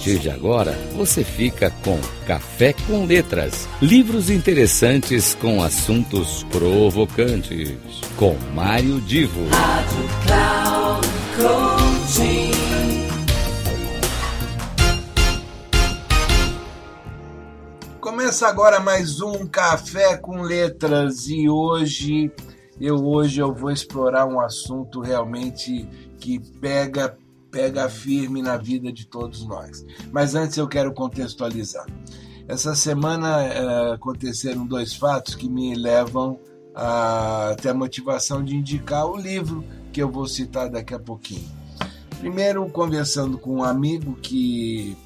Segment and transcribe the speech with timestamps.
[0.00, 3.68] partir de agora, você fica com Café com Letras.
[3.82, 7.76] Livros interessantes com assuntos provocantes.
[8.16, 9.46] Com Mário Divo.
[9.50, 12.50] Rádio Cloud Coaching.
[18.00, 22.32] Começa agora mais um Café com Letras e hoje
[22.80, 25.86] eu hoje eu vou explorar um assunto realmente
[26.18, 27.18] que pega
[27.50, 29.84] pega firme na vida de todos nós.
[30.12, 31.86] Mas antes eu quero contextualizar.
[32.48, 36.38] Essa semana é, aconteceram dois fatos que me levam
[36.74, 41.48] a ter a motivação de indicar o livro que eu vou citar daqui a pouquinho.
[42.18, 44.96] Primeiro, conversando com um amigo que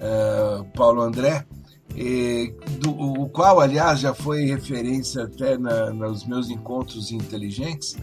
[0.00, 1.46] é, Paulo André,
[1.94, 7.96] e, do, o qual, aliás, já foi referência até na, nos meus encontros inteligentes,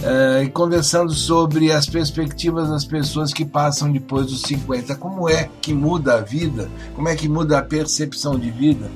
[0.00, 4.96] Uh, e conversando sobre as perspectivas das pessoas que passam depois dos 50.
[4.96, 6.70] Como é que muda a vida?
[6.94, 8.90] Como é que muda a percepção de vida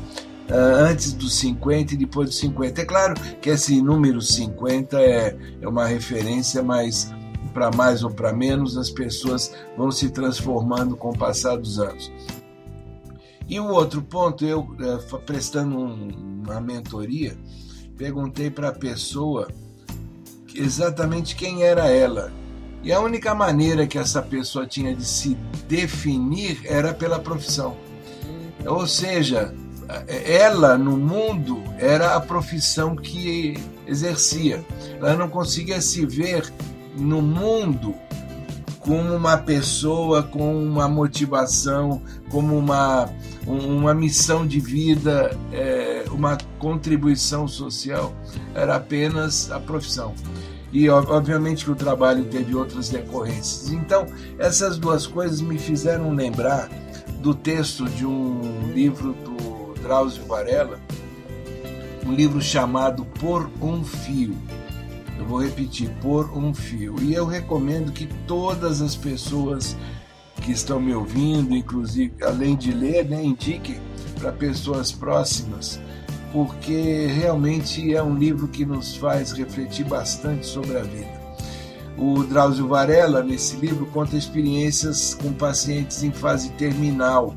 [0.49, 2.81] uh, antes dos 50 e depois dos 50?
[2.81, 7.13] É claro que esse número 50 é, é uma referência, mas
[7.53, 12.11] para mais ou para menos as pessoas vão se transformando com o passar dos anos.
[13.47, 17.37] E o outro ponto, eu uh, prestando um, uma mentoria,
[17.95, 19.49] perguntei para a pessoa
[20.55, 22.33] exatamente quem era ela.
[22.83, 27.77] E a única maneira que essa pessoa tinha de se definir era pela profissão.
[28.67, 29.55] Ou seja,
[30.07, 33.55] ela no mundo era a profissão que
[33.87, 34.65] exercia.
[34.99, 36.53] Ela não conseguia se ver
[36.97, 37.95] no mundo
[38.85, 43.09] como uma pessoa com uma motivação, como uma,
[43.47, 48.15] uma missão de vida, é, uma contribuição social,
[48.55, 50.15] era apenas a profissão.
[50.71, 53.71] E obviamente que o trabalho teve outras decorrências.
[53.71, 54.07] Então,
[54.39, 56.69] essas duas coisas me fizeram lembrar
[57.21, 60.79] do texto de um livro do Drauzio Varela,
[62.05, 64.37] um livro chamado Por um Fio
[65.19, 66.97] eu vou repetir, por um fio.
[67.01, 69.77] E eu recomendo que todas as pessoas
[70.43, 73.77] que estão me ouvindo, inclusive, além de ler, né, indiquem
[74.19, 75.81] para pessoas próximas,
[76.33, 81.25] porque realmente é um livro que nos faz refletir bastante sobre a vida.
[81.97, 87.37] O Drauzio Varela, nesse livro, conta experiências com pacientes em fase terminal,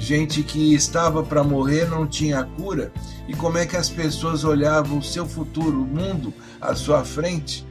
[0.00, 2.90] gente que estava para morrer, não tinha cura,
[3.28, 7.66] e como é que as pessoas olhavam o seu futuro, o mundo à sua frente,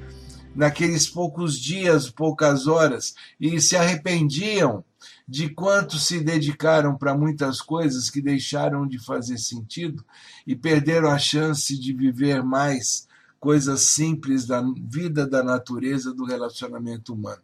[0.55, 4.83] naqueles poucos dias, poucas horas, e se arrependiam
[5.27, 10.05] de quanto se dedicaram para muitas coisas que deixaram de fazer sentido
[10.45, 13.08] e perderam a chance de viver mais
[13.39, 17.41] coisas simples da vida da natureza do relacionamento humano.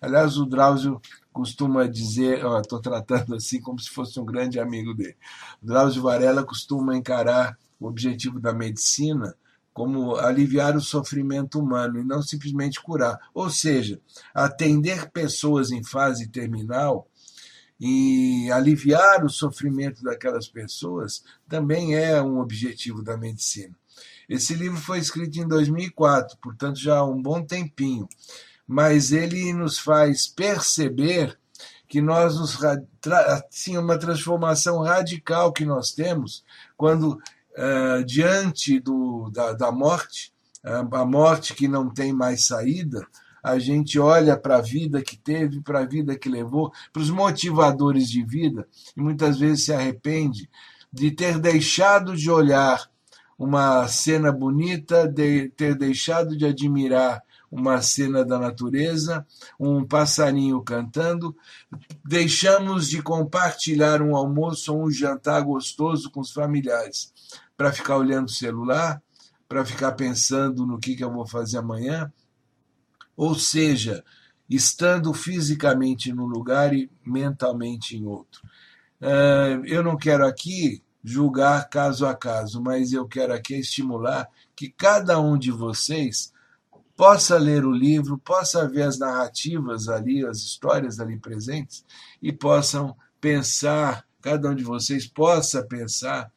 [0.00, 1.00] Aliás, o Drauzio
[1.32, 5.16] costuma dizer, estou tratando assim como se fosse um grande amigo dele.
[5.62, 9.34] O Drauzio Varela costuma encarar o objetivo da medicina
[9.72, 13.18] como aliviar o sofrimento humano e não simplesmente curar.
[13.34, 14.00] Ou seja,
[14.34, 17.06] atender pessoas em fase terminal
[17.78, 23.76] e aliviar o sofrimento daquelas pessoas também é um objetivo da medicina.
[24.28, 28.08] Esse livro foi escrito em 2004, portanto já há um bom tempinho.
[28.66, 31.38] Mas ele nos faz perceber
[31.88, 32.58] que nós nos
[33.38, 36.44] assim, uma transformação radical que nós temos
[36.76, 40.32] quando uh, diante do, da, da morte,
[40.64, 43.06] uh, a morte que não tem mais saída,
[43.42, 47.10] a gente olha para a vida que teve, para a vida que levou, para os
[47.10, 48.66] motivadores de vida,
[48.96, 50.50] e muitas vezes se arrepende
[50.92, 52.90] de ter deixado de olhar
[53.38, 59.26] uma cena bonita, de ter deixado de admirar uma cena da natureza,
[59.58, 61.36] um passarinho cantando,
[62.04, 67.12] deixamos de compartilhar um almoço ou um jantar gostoso com os familiares
[67.56, 69.00] para ficar olhando o celular,
[69.48, 72.12] para ficar pensando no que, que eu vou fazer amanhã.
[73.16, 74.04] Ou seja,
[74.50, 78.42] estando fisicamente num lugar e mentalmente em outro.
[79.00, 84.68] Uh, eu não quero aqui julgar caso a caso, mas eu quero aqui estimular que
[84.68, 86.32] cada um de vocês
[86.96, 91.84] possa ler o livro, possa ver as narrativas ali, as histórias ali presentes
[92.20, 96.28] e possam pensar, cada um de vocês possa pensar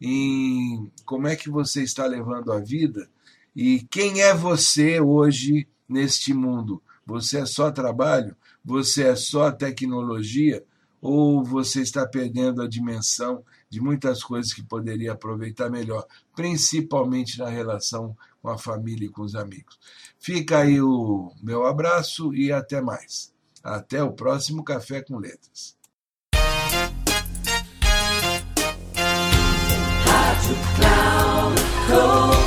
[0.00, 3.08] em como é que você está levando a vida
[3.54, 6.82] e quem é você hoje neste mundo.
[7.06, 8.36] Você é só trabalho?
[8.64, 10.64] Você é só tecnologia?
[11.00, 17.48] ou você está perdendo a dimensão de muitas coisas que poderia aproveitar melhor, principalmente na
[17.48, 19.78] relação com a família e com os amigos.
[20.18, 23.32] Fica aí o meu abraço e até mais.
[23.62, 25.76] Até o próximo Café com Letras.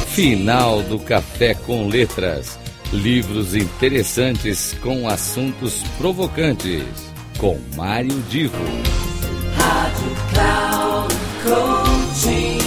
[0.07, 2.59] Final do Café com Letras.
[2.91, 7.10] Livros interessantes com assuntos provocantes.
[7.41, 8.55] Com Mário Divo.
[9.55, 12.59] Rádio Cloud Coaching.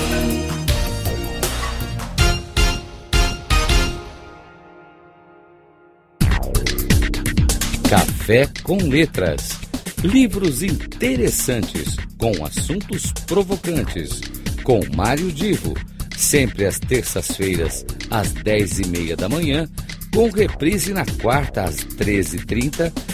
[7.88, 9.61] Café com Letras.
[10.03, 14.23] Livros interessantes com assuntos provocantes.
[14.65, 15.75] Com Mário Divo
[16.17, 19.69] sempre às terças-feiras, às dez e meia da manhã,
[20.12, 23.14] com reprise na quarta às 13h30